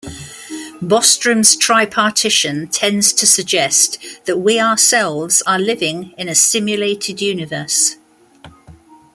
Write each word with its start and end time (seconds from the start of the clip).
Bostrom's 0.81 1.55
tripartition 1.55 2.67
tends 2.71 3.13
to 3.13 3.27
suggest 3.27 3.99
that 4.25 4.39
we 4.39 4.59
ourselves 4.59 5.43
are 5.43 5.59
living 5.59 6.15
in 6.17 6.27
a 6.27 6.33
simulated 6.33 7.21
universe. 7.21 7.97